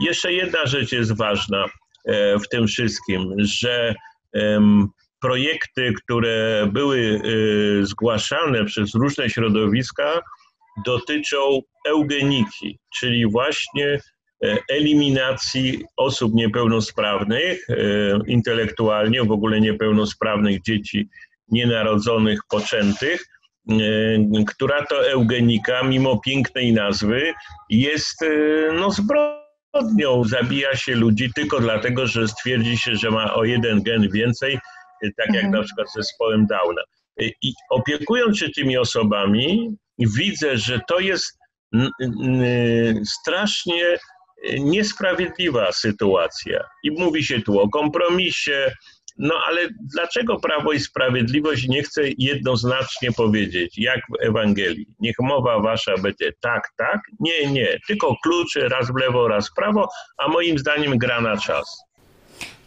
Jeszcze 0.00 0.32
jedna 0.32 0.66
rzecz 0.66 0.92
jest 0.92 1.16
ważna. 1.16 1.66
E, 2.04 2.38
w 2.38 2.48
tym 2.48 2.66
wszystkim, 2.66 3.34
że 3.38 3.94
projekty, 5.20 5.92
które 6.02 6.68
były 6.72 7.20
e, 7.80 7.86
zgłaszane 7.86 8.64
przez 8.64 8.94
różne 8.94 9.30
środowiska, 9.30 10.20
dotyczą 10.86 11.60
eugeniki, 11.88 12.78
czyli 12.98 13.26
właśnie 13.26 14.00
e, 14.44 14.58
eliminacji 14.68 15.84
osób 15.96 16.34
niepełnosprawnych, 16.34 17.66
intelektualnie, 18.26 19.22
w 19.22 19.32
ogóle 19.32 19.60
niepełnosprawnych 19.60 20.62
dzieci 20.62 21.08
nienarodzonych, 21.48 22.40
poczętych, 22.50 23.26
która 24.46 24.86
to 24.86 25.10
eugenika, 25.10 25.82
mimo 25.82 26.18
pięknej 26.18 26.72
nazwy, 26.72 27.32
jest 27.70 28.24
no, 28.72 28.90
zbrodnią 28.90 29.43
zbrodnią 29.74 30.24
zabija 30.24 30.76
się 30.76 30.94
ludzi 30.94 31.30
tylko 31.34 31.60
dlatego, 31.60 32.06
że 32.06 32.28
stwierdzi 32.28 32.78
się, 32.78 32.96
że 32.96 33.10
ma 33.10 33.34
o 33.34 33.44
jeden 33.44 33.82
gen 33.82 34.10
więcej, 34.10 34.58
y, 35.04 35.12
tak 35.16 35.26
jak 35.26 35.44
mhm. 35.44 35.52
na 35.52 35.62
przykład 35.62 35.90
z 35.90 35.94
zespołem 35.94 36.46
Downa. 36.46 36.82
Y, 37.22 37.30
I 37.42 37.52
opiekując 37.70 38.38
się 38.38 38.50
tymi 38.50 38.78
osobami, 38.78 39.76
widzę, 39.98 40.58
że 40.58 40.80
to 40.88 41.00
jest 41.00 41.38
strasznie 43.04 43.84
y, 43.84 44.60
niesprawiedliwa 44.60 45.72
sytuacja. 45.72 46.64
I 46.84 46.90
mówi 46.90 47.24
się 47.24 47.42
tu 47.42 47.60
o 47.60 47.68
kompromisie, 47.68 48.72
no 49.18 49.34
ale 49.46 49.68
dlaczego 49.94 50.40
Prawo 50.40 50.72
i 50.72 50.80
Sprawiedliwość 50.80 51.68
nie 51.68 51.82
chce 51.82 52.02
jednoznacznie 52.18 53.12
powiedzieć, 53.12 53.78
jak 53.78 54.00
w 54.00 54.26
Ewangelii? 54.26 54.86
Niech 55.00 55.16
mowa 55.20 55.60
wasza 55.60 55.94
będzie 56.02 56.32
tak, 56.40 56.68
tak? 56.76 57.00
Nie, 57.20 57.46
nie. 57.52 57.78
Tylko 57.86 58.16
kluczy 58.22 58.68
raz 58.68 58.92
w 58.92 58.96
lewo, 58.96 59.28
raz 59.28 59.48
w 59.50 59.54
prawo, 59.54 59.88
a 60.18 60.28
moim 60.28 60.58
zdaniem 60.58 60.98
gra 60.98 61.20
na 61.20 61.36
czas. 61.36 61.84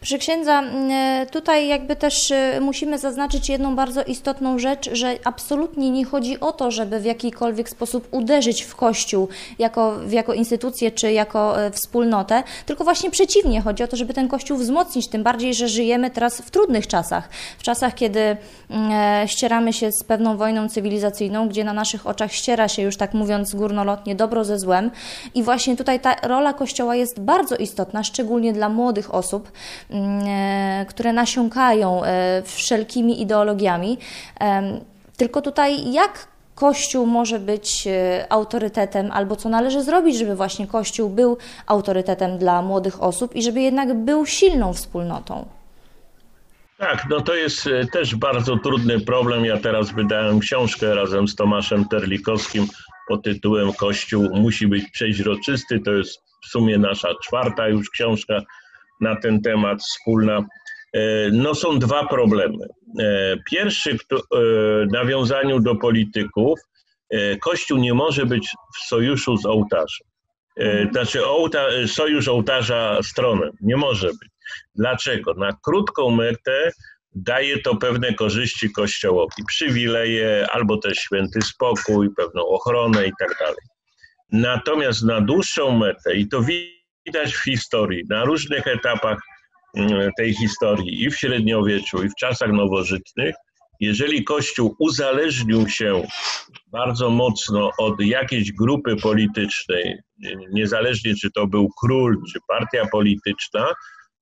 Proszę 0.07 0.17
księdza, 0.17 0.63
e, 0.63 1.25
tutaj 1.31 1.67
jakby 1.67 1.95
też 1.95 2.31
e, 2.31 2.59
musimy 2.61 2.99
zaznaczyć 2.99 3.49
jedną 3.49 3.75
bardzo 3.75 4.03
istotną 4.03 4.59
rzecz, 4.59 4.89
że 4.91 5.15
absolutnie 5.23 5.91
nie 5.91 6.05
chodzi 6.05 6.39
o 6.39 6.51
to, 6.51 6.71
żeby 6.71 6.99
w 6.99 7.05
jakikolwiek 7.05 7.69
sposób 7.69 8.07
uderzyć 8.11 8.63
w 8.63 8.75
Kościół 8.75 9.27
jako, 9.59 9.93
jako 10.09 10.33
instytucję 10.33 10.91
czy 10.91 11.11
jako 11.11 11.61
e, 11.65 11.71
wspólnotę, 11.71 12.43
tylko 12.65 12.83
właśnie 12.83 13.11
przeciwnie, 13.11 13.61
chodzi 13.61 13.83
o 13.83 13.87
to, 13.87 13.97
żeby 13.97 14.13
ten 14.13 14.27
Kościół 14.27 14.57
wzmocnić, 14.57 15.07
tym 15.07 15.23
bardziej, 15.23 15.53
że 15.53 15.67
żyjemy 15.67 16.09
teraz 16.11 16.41
w 16.41 16.51
trudnych 16.51 16.87
czasach, 16.87 17.29
w 17.59 17.63
czasach, 17.63 17.95
kiedy 17.95 18.37
ścieramy 19.25 19.73
się 19.73 19.91
z 19.91 20.03
pewną 20.03 20.37
wojną 20.37 20.69
cywilizacyjną, 20.69 21.49
gdzie 21.49 21.63
na 21.63 21.73
naszych 21.73 22.07
oczach 22.07 22.33
ściera 22.33 22.67
się 22.67 22.81
już 22.81 22.97
tak 22.97 23.13
mówiąc 23.13 23.55
górnolotnie 23.55 24.15
dobro 24.15 24.45
ze 24.45 24.59
złem. 24.59 24.91
I 25.35 25.43
właśnie 25.43 25.77
tutaj 25.77 25.99
ta 25.99 26.15
rola 26.23 26.53
Kościoła 26.53 26.95
jest 26.95 27.19
bardzo 27.19 27.55
istotna, 27.55 28.03
szczególnie 28.03 28.53
dla 28.53 28.69
młodych 28.69 29.13
osób, 29.13 29.51
e, 29.89 29.96
które 30.87 31.13
nasiąkają 31.13 32.03
e, 32.03 32.41
wszelkimi 32.45 33.21
ideologiami. 33.21 33.97
Tylko 35.17 35.41
tutaj 35.41 35.91
jak 35.91 36.27
Kościół 36.55 37.05
może 37.05 37.39
być 37.39 37.87
e, 37.87 38.25
autorytetem, 38.29 39.11
albo 39.11 39.35
co 39.35 39.49
należy 39.49 39.83
zrobić, 39.83 40.17
żeby 40.17 40.35
właśnie 40.35 40.67
Kościół 40.67 41.09
był 41.09 41.37
autorytetem 41.67 42.37
dla 42.37 42.61
młodych 42.61 43.03
osób 43.03 43.35
i 43.35 43.43
żeby 43.43 43.61
jednak 43.61 43.93
był 43.93 44.25
silną 44.25 44.73
wspólnotą? 44.73 45.45
Tak, 46.77 47.05
no 47.09 47.21
to 47.21 47.35
jest 47.35 47.69
też 47.93 48.15
bardzo 48.15 48.57
trudny 48.57 48.99
problem. 48.99 49.45
Ja 49.45 49.57
teraz 49.57 49.91
wydałem 49.91 50.39
książkę 50.39 50.95
razem 50.95 51.27
z 51.27 51.35
Tomaszem 51.35 51.87
Terlikowskim 51.87 52.67
pod 53.07 53.23
tytułem 53.23 53.73
Kościół 53.73 54.29
musi 54.33 54.67
być 54.67 54.91
przeźroczysty. 54.91 55.79
To 55.79 55.93
jest 55.93 56.21
w 56.43 56.47
sumie 56.47 56.77
nasza 56.77 57.09
czwarta 57.23 57.67
już 57.67 57.89
książka 57.89 58.41
na 59.01 59.15
ten 59.15 59.41
temat 59.41 59.81
wspólna. 59.81 60.45
E, 60.93 61.29
no 61.31 61.55
są 61.55 61.79
dwa 61.79 62.07
problemy. 62.07 62.65
E, 62.99 63.37
pierwszy 63.51 63.97
w 63.97 64.13
e, 64.13 64.17
nawiązaniu 64.91 65.59
do 65.59 65.75
polityków, 65.75 66.59
Kościół 67.41 67.77
nie 67.77 67.93
może 67.93 68.25
być 68.25 68.49
w 68.77 68.87
sojuszu 68.87 69.37
z 69.37 69.45
ołtarzem. 69.45 70.07
Znaczy 70.91 71.25
ołta, 71.25 71.59
sojusz 71.85 72.27
ołtarza 72.27 72.99
stronem. 73.03 73.51
Nie 73.61 73.77
może 73.77 74.07
być. 74.07 74.29
Dlaczego? 74.75 75.33
Na 75.33 75.57
krótką 75.63 76.11
metę 76.11 76.71
daje 77.15 77.59
to 77.59 77.75
pewne 77.75 78.13
korzyści 78.13 78.71
Kościołowi. 78.71 79.43
Przywileje, 79.47 80.47
albo 80.51 80.77
też 80.77 80.97
święty 80.97 81.41
spokój, 81.41 82.09
pewną 82.17 82.47
ochronę 82.47 83.07
i 83.07 83.11
tak 83.19 83.37
dalej. 83.39 83.65
Natomiast 84.31 85.03
na 85.03 85.21
dłuższą 85.21 85.77
metę, 85.77 86.15
i 86.15 86.27
to 86.27 86.41
widać, 86.41 86.76
widać 87.07 87.33
w 87.33 87.43
historii, 87.43 88.03
na 88.09 88.25
różnych 88.25 88.67
etapach 88.67 89.17
mm, 89.77 90.09
tej 90.17 90.33
historii 90.33 91.03
i 91.03 91.09
w 91.09 91.17
średniowieczu, 91.17 92.03
i 92.03 92.09
w 92.09 92.15
czasach 92.19 92.51
nowożytnych, 92.51 93.35
jeżeli 93.79 94.23
Kościół 94.23 94.75
uzależnił 94.79 95.69
się 95.69 96.03
bardzo 96.71 97.09
mocno 97.09 97.71
od 97.77 98.01
jakiejś 98.01 98.51
grupy 98.51 98.95
politycznej, 98.95 99.99
niezależnie 100.53 101.15
czy 101.15 101.31
to 101.31 101.47
był 101.47 101.69
król, 101.81 102.21
czy 102.33 102.39
partia 102.47 102.85
polityczna, 102.91 103.73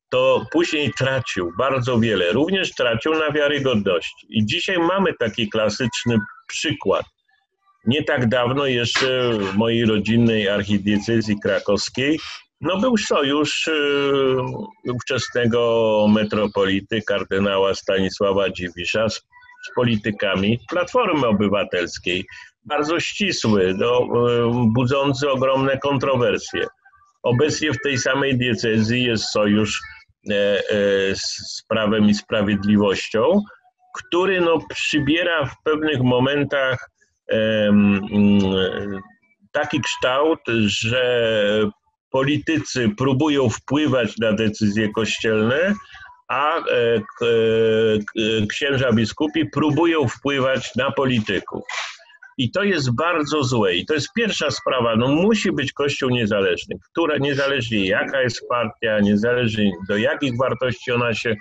to 0.10 0.46
później 0.52 0.94
tracił 0.98 1.52
bardzo 1.58 2.00
wiele. 2.00 2.32
Również 2.32 2.72
tracił 2.72 3.14
na 3.14 3.32
wiarygodności. 3.32 4.28
I 4.30 4.46
dzisiaj 4.46 4.78
mamy 4.78 5.14
taki 5.20 5.50
klasyczny 5.50 6.18
przykład. 6.48 7.06
Nie 7.88 8.04
tak 8.04 8.30
dawno 8.30 8.66
jeszcze 8.66 9.30
w 9.40 9.56
mojej 9.56 9.86
rodzinnej 9.86 10.50
archidiecezji 10.50 11.36
krakowskiej 11.44 12.20
no 12.66 12.78
był 12.78 12.98
sojusz 12.98 13.68
y, 13.68 14.36
ówczesnego 14.94 16.08
metropolity 16.10 17.02
kardynała 17.02 17.76
Stanisława 17.76 18.50
Dziwisza 18.50 19.10
z, 19.10 19.16
z 19.66 19.76
politykami 19.76 20.60
Platformy 20.70 21.28
Obywatelskiej. 21.28 22.26
bardzo 22.66 23.00
ścisły, 23.00 23.76
no, 23.78 24.08
budzący 24.74 25.30
ogromne 25.30 25.78
kontrowersje. 25.78 26.68
Obecnie 27.24 27.72
w 27.72 27.82
tej 27.84 27.98
samej 27.98 28.38
diecezji 28.38 29.04
jest 29.04 29.32
sojusz 29.32 29.82
z 31.14 31.64
Prawem 31.70 32.10
i 32.10 32.14
Sprawiedliwością, 32.14 33.42
który 33.96 34.42
no, 34.42 34.60
przybiera 34.70 35.46
w 35.46 35.64
pewnych 35.64 36.02
momentach 36.02 36.90
taki 39.52 39.82
kształt, 39.82 40.40
że 40.66 41.72
politycy 42.16 42.90
próbują 42.98 43.50
wpływać 43.50 44.18
na 44.18 44.34
decyzje 44.34 44.92
kościelne, 44.92 45.74
a 46.28 46.58
e, 46.58 46.64
księża 48.50 48.92
biskupi 48.92 49.46
próbują 49.46 50.08
wpływać 50.08 50.76
na 50.76 50.92
polityków. 50.92 51.64
I 52.38 52.52
to 52.52 52.64
jest 52.64 52.96
bardzo 52.96 53.44
złe. 53.44 53.76
I 53.76 53.86
to 53.86 53.94
jest 53.94 54.14
pierwsza 54.16 54.52
sprawa. 54.52 54.96
No 54.96 55.08
musi 55.08 55.52
być 55.52 55.74
Kościół 55.74 56.10
niezależny, 56.10 56.76
która 56.92 57.18
niezależnie 57.18 57.88
jaka 57.88 58.22
jest 58.22 58.48
partia, 58.50 59.00
niezależnie 59.00 59.72
do 59.90 59.98
jakich 59.98 60.38
wartości 60.38 60.92
ona 60.92 61.14
się 61.14 61.36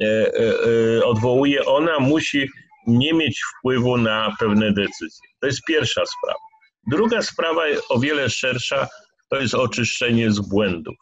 e, 0.00 0.04
e, 0.04 1.04
odwołuje, 1.04 1.64
ona 1.64 1.98
musi 1.98 2.48
nie 2.86 3.14
mieć 3.14 3.40
wpływu 3.58 3.96
na 3.96 4.36
pewne 4.40 4.72
decyzje. 4.72 5.28
To 5.40 5.46
jest 5.46 5.64
pierwsza 5.68 6.02
sprawa. 6.06 6.40
Druga 6.86 7.22
sprawa, 7.22 7.62
o 7.88 7.98
wiele 7.98 8.30
szersza, 8.30 8.88
to 9.28 9.40
jest 9.40 9.54
oczyszczenie 9.54 10.30
z 10.30 10.40
błędów. 10.40 10.94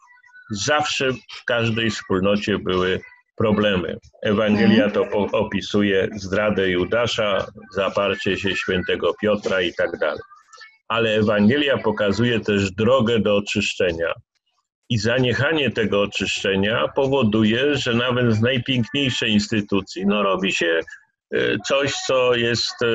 Zawsze 0.51 1.13
w 1.13 1.45
każdej 1.45 1.89
wspólnocie 1.89 2.59
były 2.59 2.99
problemy. 3.35 3.97
Ewangelia 4.23 4.89
to 4.89 5.07
opisuje 5.31 6.09
zdradę 6.15 6.69
Judasza, 6.69 7.45
zaparcie 7.75 8.37
się 8.37 8.55
świętego 8.55 9.13
Piotra 9.21 9.61
i 9.61 9.73
tak 9.73 9.97
dalej. 9.97 10.21
Ale 10.87 11.09
Ewangelia 11.09 11.77
pokazuje 11.77 12.39
też 12.39 12.71
drogę 12.71 13.19
do 13.19 13.35
oczyszczenia. 13.35 14.13
I 14.89 14.97
zaniechanie 14.97 15.71
tego 15.71 16.01
oczyszczenia 16.01 16.87
powoduje, 16.95 17.75
że 17.75 17.93
nawet 17.93 18.33
z 18.33 18.41
najpiękniejszej 18.41 19.31
instytucji 19.31 20.05
no, 20.05 20.23
robi 20.23 20.53
się 20.53 20.79
e, 21.33 21.57
coś, 21.67 21.93
co 21.93 22.35
jest 22.35 22.81
e, 22.81 22.85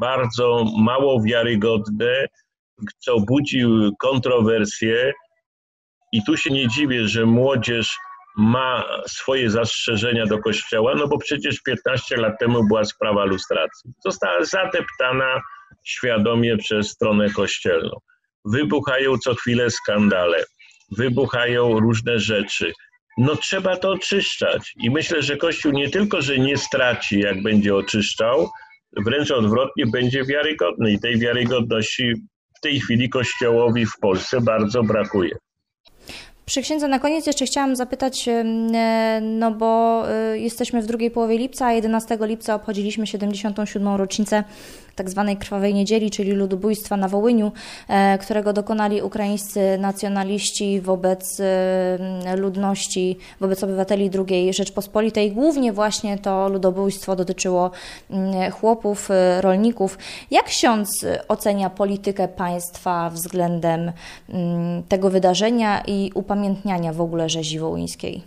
bardzo 0.00 0.64
mało 0.78 1.22
wiarygodne, 1.22 2.26
co 2.98 3.20
budzi 3.20 3.64
kontrowersje. 4.00 5.12
I 6.12 6.24
tu 6.24 6.36
się 6.36 6.50
nie 6.50 6.68
dziwię, 6.68 7.08
że 7.08 7.26
młodzież 7.26 7.96
ma 8.36 8.84
swoje 9.06 9.50
zastrzeżenia 9.50 10.26
do 10.26 10.38
Kościoła, 10.38 10.94
no 10.94 11.08
bo 11.08 11.18
przecież 11.18 11.62
15 11.62 12.16
lat 12.16 12.38
temu 12.40 12.66
była 12.68 12.84
sprawa 12.84 13.24
lustracji. 13.24 13.90
Została 14.04 14.44
zadeptana 14.44 15.40
świadomie 15.84 16.56
przez 16.56 16.90
stronę 16.90 17.30
kościelną. 17.30 17.96
Wybuchają 18.44 19.18
co 19.18 19.34
chwilę 19.34 19.70
skandale, 19.70 20.44
wybuchają 20.96 21.80
różne 21.80 22.18
rzeczy. 22.18 22.72
No 23.18 23.36
trzeba 23.36 23.76
to 23.76 23.90
oczyszczać. 23.90 24.72
I 24.82 24.90
myślę, 24.90 25.22
że 25.22 25.36
Kościół 25.36 25.72
nie 25.72 25.90
tylko, 25.90 26.22
że 26.22 26.38
nie 26.38 26.56
straci, 26.56 27.20
jak 27.20 27.42
będzie 27.42 27.74
oczyszczał, 27.74 28.50
wręcz 29.06 29.30
odwrotnie 29.30 29.86
będzie 29.86 30.24
wiarygodny. 30.24 30.92
I 30.92 31.00
tej 31.00 31.18
wiarygodności 31.18 32.14
tej 32.60 32.80
chwili 32.80 33.08
Kościołowi 33.08 33.86
w 33.86 33.98
Polsce 34.00 34.40
bardzo 34.40 34.82
brakuje. 34.82 35.38
Przy 36.50 36.62
księdze 36.62 36.88
na 36.88 36.98
koniec 36.98 37.26
jeszcze 37.26 37.46
chciałam 37.46 37.76
zapytać, 37.76 38.28
e, 38.28 38.44
no 39.22 39.50
bo 39.50 40.02
e, 40.10 40.38
jesteśmy 40.38 40.82
w 40.82 40.86
drugiej 40.86 41.10
połowie 41.10 41.38
lipca, 41.38 41.66
a 41.66 41.72
11 41.72 42.18
lipca 42.20 42.54
obchodziliśmy 42.54 43.06
77. 43.06 43.88
rocznicę 43.96 44.44
tak 44.96 45.10
zwanej 45.10 45.36
krwawej 45.36 45.74
niedzieli, 45.74 46.10
czyli 46.10 46.32
ludobójstwa 46.32 46.96
na 46.96 47.08
Wołyniu, 47.08 47.52
e, 47.88 48.18
którego 48.18 48.52
dokonali 48.52 49.02
ukraińscy 49.02 49.78
nacjonaliści 49.78 50.80
wobec 50.80 51.42
ludności, 52.36 53.18
wobec 53.40 53.64
obywateli 53.64 54.10
II 54.28 54.54
Rzeczpospolitej. 54.54 55.32
Głównie 55.32 55.72
właśnie 55.72 56.18
to 56.18 56.48
ludobójstwo 56.48 57.16
dotyczyło 57.16 57.70
chłopów, 58.52 59.08
rolników. 59.40 59.98
Jak 60.30 60.44
ksiądz 60.44 61.06
ocenia 61.28 61.70
politykę 61.70 62.28
państwa 62.28 63.10
względem 63.10 63.92
tego 64.88 65.10
wydarzenia 65.10 65.82
i 65.86 66.10
upamiętnienia 66.14 66.39
upamiętniania 66.40 66.92
w 66.92 67.00
ogóle 67.00 67.28
rzezi 67.28 67.58
wołyńskiej? 67.58 68.22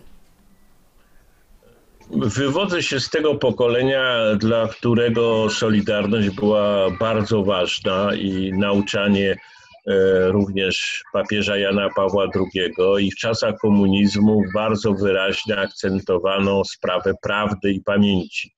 Wywodzę 2.10 2.82
się 2.82 3.00
z 3.00 3.10
tego 3.10 3.34
pokolenia, 3.34 4.34
dla 4.38 4.68
którego 4.68 5.50
Solidarność 5.50 6.30
była 6.30 6.90
bardzo 7.00 7.42
ważna 7.42 8.14
i 8.14 8.52
nauczanie 8.52 9.36
e, 9.86 10.28
również 10.28 11.02
papieża 11.12 11.56
Jana 11.56 11.88
Pawła 11.96 12.26
II 12.34 13.06
i 13.06 13.10
w 13.10 13.16
czasach 13.16 13.54
komunizmu 13.58 14.42
bardzo 14.54 14.92
wyraźnie 14.92 15.58
akcentowano 15.58 16.64
sprawę 16.64 17.14
prawdy 17.22 17.72
i 17.72 17.80
pamięci. 17.80 18.54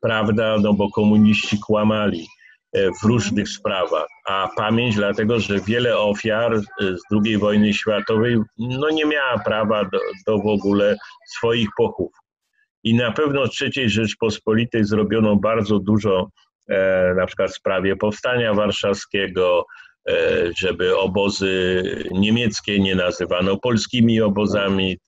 Prawda, 0.00 0.56
no 0.60 0.74
bo 0.74 0.90
komuniści 0.90 1.58
kłamali 1.58 2.26
w 2.74 3.06
różnych 3.06 3.48
sprawach, 3.48 4.06
a 4.28 4.48
pamięć 4.56 4.94
dlatego, 4.94 5.40
że 5.40 5.60
wiele 5.60 5.98
ofiar 5.98 6.54
e, 6.54 6.60
z 6.80 7.00
II 7.24 7.38
wojny 7.38 7.74
światowej 7.74 8.38
no 8.58 8.90
nie 8.90 9.04
miała 9.04 9.38
prawa 9.38 9.84
do, 9.84 9.98
do 10.26 10.38
w 10.38 10.46
ogóle 10.46 10.96
swoich 11.26 11.68
pochów. 11.76 12.12
I 12.84 12.94
na 12.94 13.12
pewno 13.12 13.44
III 13.60 13.90
Rzeczpospolitej 13.90 14.84
zrobiono 14.84 15.36
bardzo 15.36 15.78
dużo, 15.78 16.30
e, 16.68 17.14
na 17.14 17.26
przykład 17.26 17.50
w 17.50 17.56
sprawie 17.56 17.96
powstania 17.96 18.54
warszawskiego, 18.54 19.66
e, 20.08 20.14
żeby 20.58 20.98
obozy 20.98 21.82
niemieckie 22.10 22.80
nie 22.80 22.94
nazywano 22.94 23.56
polskimi 23.56 24.20
obozami, 24.20 24.98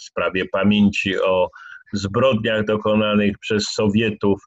w 0.00 0.02
sprawie 0.02 0.44
pamięci 0.52 1.20
o 1.20 1.48
zbrodniach 1.92 2.64
dokonanych 2.64 3.38
przez 3.38 3.64
Sowietów 3.64 4.42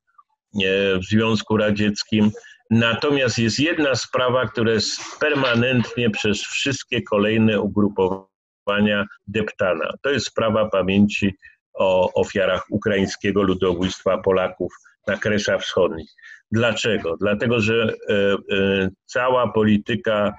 e, 0.55 0.99
w 0.99 1.05
Związku 1.05 1.57
Radzieckim. 1.57 2.31
Natomiast 2.69 3.38
jest 3.38 3.60
jedna 3.60 3.95
sprawa, 3.95 4.47
która 4.47 4.71
jest 4.71 5.02
permanentnie 5.19 6.10
przez 6.10 6.41
wszystkie 6.41 7.02
kolejne 7.02 7.62
ugrupowania 7.62 9.06
deptana. 9.28 9.93
To 10.02 10.10
jest 10.10 10.26
sprawa 10.26 10.69
pamięci 10.69 11.36
o 11.73 12.13
ofiarach 12.13 12.65
ukraińskiego 12.69 13.43
ludobójstwa 13.43 14.17
Polaków 14.17 14.73
na 15.08 15.17
Kresach 15.17 15.62
Wschodnich. 15.62 16.10
Dlaczego? 16.52 17.17
Dlatego, 17.17 17.62
że 17.62 17.93
e, 18.10 18.13
e, 18.13 18.89
cała 19.06 19.52
polityka 19.52 20.34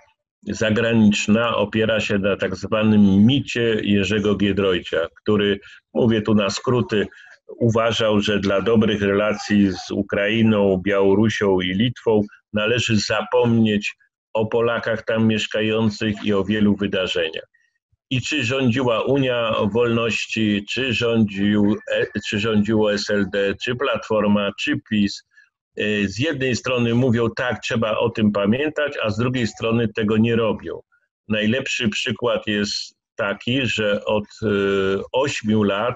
zagraniczna 0.48 1.56
opiera 1.56 2.00
się 2.00 2.18
na 2.18 2.36
tak 2.36 2.56
zwanym 2.56 3.26
micie 3.26 3.80
Jerzego 3.82 4.34
Giedroycia, 4.36 5.06
który, 5.22 5.60
mówię 5.94 6.22
tu 6.22 6.34
na 6.34 6.50
skróty, 6.50 7.06
uważał, 7.48 8.20
że 8.20 8.40
dla 8.40 8.60
dobrych 8.60 9.02
relacji 9.02 9.72
z 9.72 9.90
Ukrainą, 9.90 10.80
Białorusią 10.84 11.60
i 11.60 11.74
Litwą 11.74 12.22
należy 12.52 12.96
zapomnieć 12.96 13.94
o 14.32 14.46
Polakach 14.46 15.04
tam 15.04 15.26
mieszkających 15.26 16.24
i 16.24 16.32
o 16.32 16.44
wielu 16.44 16.76
wydarzeniach. 16.76 17.44
I 18.10 18.20
czy 18.20 18.44
rządziła 18.44 19.02
Unia 19.02 19.54
Wolności, 19.72 20.64
czy, 20.70 20.92
rządził, 20.92 21.76
e, 21.92 22.06
czy 22.28 22.38
rządziło 22.38 22.92
SLD, 22.92 23.54
czy 23.64 23.76
Platforma, 23.76 24.50
czy 24.60 24.80
PiS, 24.90 25.22
e, 25.76 26.08
z 26.08 26.18
jednej 26.18 26.56
strony 26.56 26.94
mówią 26.94 27.28
tak, 27.36 27.60
trzeba 27.60 27.98
o 27.98 28.10
tym 28.10 28.32
pamiętać, 28.32 28.98
a 29.02 29.10
z 29.10 29.16
drugiej 29.16 29.46
strony 29.46 29.88
tego 29.88 30.16
nie 30.16 30.36
robią. 30.36 30.80
Najlepszy 31.28 31.88
przykład 31.88 32.46
jest 32.46 32.94
taki, 33.16 33.66
że 33.66 34.04
od 34.04 34.24
e, 34.24 34.46
ośmiu 35.12 35.62
lat 35.62 35.94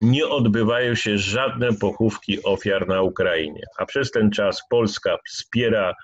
nie 0.00 0.26
odbywają 0.26 0.94
się 0.94 1.18
żadne 1.18 1.72
pochówki 1.72 2.42
ofiar 2.42 2.88
na 2.88 3.02
Ukrainie, 3.02 3.62
a 3.78 3.86
przez 3.86 4.10
ten 4.10 4.30
czas 4.30 4.62
Polska 4.70 5.16
wspiera 5.28 5.94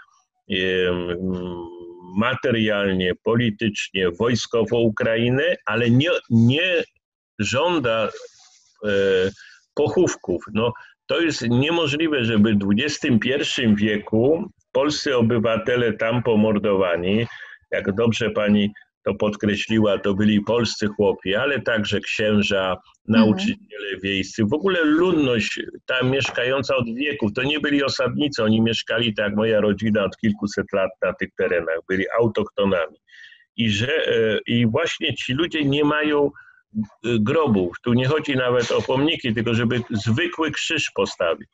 materialnie, 2.16 3.12
politycznie, 3.24 4.10
wojskowo 4.10 4.78
Ukrainę, 4.80 5.56
ale 5.66 5.90
nie, 5.90 6.10
nie 6.30 6.82
żąda 7.38 8.08
e, 8.84 8.90
pochówków. 9.74 10.44
No, 10.54 10.72
to 11.06 11.20
jest 11.20 11.42
niemożliwe, 11.48 12.24
żeby 12.24 12.54
w 12.54 12.68
XXI 12.78 13.62
wieku 13.74 14.50
polscy 14.72 15.16
obywatele 15.16 15.92
tam 15.92 16.22
pomordowani, 16.22 17.26
jak 17.70 17.94
dobrze 17.94 18.30
pani 18.30 18.72
to 19.04 19.14
podkreśliła, 19.14 19.98
to 19.98 20.14
byli 20.14 20.40
polscy 20.40 20.86
chłopi, 20.86 21.34
ale 21.34 21.60
także 21.60 22.00
księża, 22.00 22.76
nauczyciele 23.08 23.88
mhm. 23.92 24.00
wiejscy, 24.02 24.44
w 24.44 24.52
ogóle 24.52 24.84
ludność 24.84 25.60
tam 25.86 26.10
mieszkająca 26.10 26.76
od 26.76 26.86
wieków, 26.94 27.32
to 27.32 27.42
nie 27.42 27.60
byli 27.60 27.84
osadnicy, 27.84 28.44
oni 28.44 28.60
mieszkali 28.60 29.14
tak 29.14 29.26
jak 29.26 29.36
moja 29.36 29.60
rodzina 29.60 30.04
od 30.04 30.16
kilkuset 30.16 30.66
lat 30.72 30.90
na 31.02 31.12
tych 31.12 31.28
terenach, 31.36 31.78
byli 31.88 32.04
autochtonami. 32.20 32.96
I, 33.56 33.70
że, 33.70 34.06
e, 34.06 34.38
I 34.46 34.66
właśnie 34.66 35.14
ci 35.14 35.34
ludzie 35.34 35.64
nie 35.64 35.84
mają 35.84 36.26
e, 36.26 36.30
grobów. 37.02 37.76
Tu 37.82 37.92
nie 37.92 38.08
chodzi 38.08 38.36
nawet 38.36 38.72
o 38.72 38.82
pomniki, 38.82 39.34
tylko 39.34 39.54
żeby 39.54 39.80
zwykły 39.90 40.50
krzyż 40.50 40.90
postawić. 40.94 41.48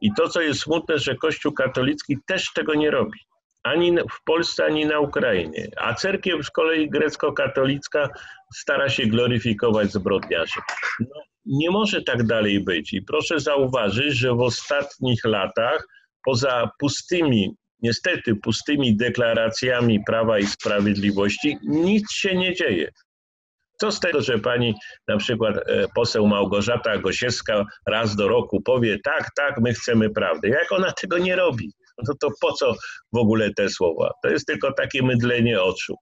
I 0.00 0.10
to, 0.16 0.28
co 0.28 0.40
jest 0.40 0.60
smutne, 0.60 0.98
że 0.98 1.14
Kościół 1.14 1.52
katolicki 1.52 2.18
też 2.26 2.52
tego 2.54 2.74
nie 2.74 2.90
robi. 2.90 3.18
Ani 3.62 3.92
w 3.92 4.24
Polsce, 4.24 4.64
ani 4.64 4.86
na 4.86 5.00
Ukrainie. 5.00 5.68
A 5.76 5.94
cerkiew 5.94 6.46
z 6.46 6.50
kolei 6.50 6.90
grecko-katolicka 6.90 8.08
stara 8.54 8.88
się 8.88 9.06
gloryfikować 9.06 9.92
zbrodniarzy. 9.92 10.60
No, 11.00 11.20
nie 11.46 11.70
może 11.70 12.02
tak 12.02 12.22
dalej 12.22 12.60
być. 12.60 12.92
I 12.92 13.02
proszę 13.02 13.40
zauważyć, 13.40 14.14
że 14.14 14.34
w 14.34 14.40
ostatnich 14.40 15.24
latach, 15.24 15.86
poza 16.24 16.70
pustymi, 16.78 17.56
niestety 17.82 18.36
pustymi 18.36 18.96
deklaracjami 18.96 20.00
prawa 20.06 20.38
i 20.38 20.46
sprawiedliwości, 20.46 21.58
nic 21.62 22.12
się 22.12 22.36
nie 22.36 22.54
dzieje. 22.54 22.90
Co 23.80 23.92
z 23.92 24.00
tego, 24.00 24.22
że 24.22 24.38
pani 24.38 24.74
na 25.08 25.16
przykład 25.16 25.56
e, 25.56 25.86
poseł 25.94 26.26
Małgorzata 26.26 26.98
Gosiewska 26.98 27.64
raz 27.86 28.16
do 28.16 28.28
roku 28.28 28.60
powie 28.60 28.98
tak, 29.04 29.28
tak, 29.36 29.60
my 29.60 29.74
chcemy 29.74 30.10
prawdy. 30.10 30.48
Jak 30.48 30.72
ona 30.72 30.92
tego 30.92 31.18
nie 31.18 31.36
robi? 31.36 31.72
No 32.08 32.14
to 32.20 32.28
po 32.40 32.52
co 32.52 32.74
w 33.12 33.18
ogóle 33.18 33.50
te 33.54 33.68
słowa? 33.68 34.10
To 34.22 34.28
jest 34.28 34.46
tylko 34.46 34.72
takie 34.72 35.02
mydlenie 35.02 35.62
oczu. 35.62 35.94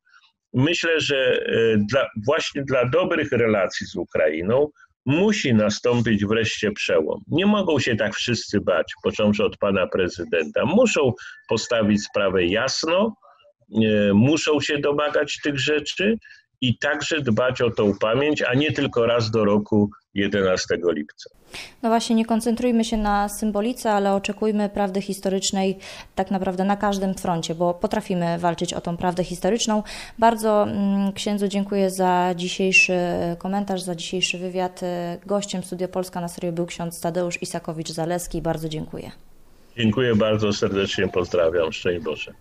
Myślę, 0.54 1.00
że 1.00 1.16
e, 1.16 1.76
dla, 1.90 2.06
właśnie 2.26 2.62
dla 2.64 2.88
dobrych 2.88 3.32
relacji 3.32 3.86
z 3.86 3.96
Ukrainą 3.96 4.68
musi 5.06 5.54
nastąpić 5.54 6.26
wreszcie 6.26 6.72
przełom. 6.72 7.20
Nie 7.28 7.46
mogą 7.46 7.78
się 7.78 7.96
tak 7.96 8.14
wszyscy 8.14 8.60
bać, 8.60 8.92
począwszy 9.02 9.44
od 9.44 9.56
pana 9.56 9.86
prezydenta. 9.86 10.66
Muszą 10.66 11.12
postawić 11.48 12.04
sprawę 12.04 12.46
jasno, 12.46 13.14
e, 13.84 14.12
muszą 14.14 14.60
się 14.60 14.78
domagać 14.78 15.38
tych 15.44 15.58
rzeczy 15.58 16.18
i 16.60 16.78
także 16.78 17.20
dbać 17.20 17.60
o 17.60 17.70
tą 17.70 17.98
pamięć, 17.98 18.42
a 18.42 18.54
nie 18.54 18.72
tylko 18.72 19.06
raz 19.06 19.30
do 19.30 19.44
roku 19.44 19.90
11 20.14 20.78
lipca. 20.84 21.30
No 21.82 21.88
właśnie, 21.88 22.16
nie 22.16 22.24
koncentrujmy 22.24 22.84
się 22.84 22.96
na 22.96 23.28
symbolice, 23.28 23.92
ale 23.92 24.14
oczekujmy 24.14 24.68
prawdy 24.68 25.02
historycznej 25.02 25.78
tak 26.14 26.30
naprawdę 26.30 26.64
na 26.64 26.76
każdym 26.76 27.14
froncie, 27.14 27.54
bo 27.54 27.74
potrafimy 27.74 28.38
walczyć 28.38 28.74
o 28.74 28.80
tą 28.80 28.96
prawdę 28.96 29.24
historyczną. 29.24 29.82
Bardzo 30.18 30.62
mm, 30.62 31.12
księdzu 31.12 31.48
dziękuję 31.48 31.90
za 31.90 32.34
dzisiejszy 32.36 32.98
komentarz, 33.38 33.82
za 33.82 33.94
dzisiejszy 33.94 34.38
wywiad. 34.38 34.80
Gościem 35.26 35.62
Studio 35.62 35.88
Polska 35.88 36.20
na 36.20 36.28
serio 36.28 36.52
był 36.52 36.66
ksiądz 36.66 37.00
Tadeusz 37.00 37.42
Isakowicz-Zaleski. 37.42 38.42
Bardzo 38.42 38.68
dziękuję. 38.68 39.10
Dziękuję 39.76 40.14
bardzo 40.14 40.52
serdecznie, 40.52 41.08
pozdrawiam. 41.08 41.72
Szczęść 41.72 42.04
Boże. 42.04 42.34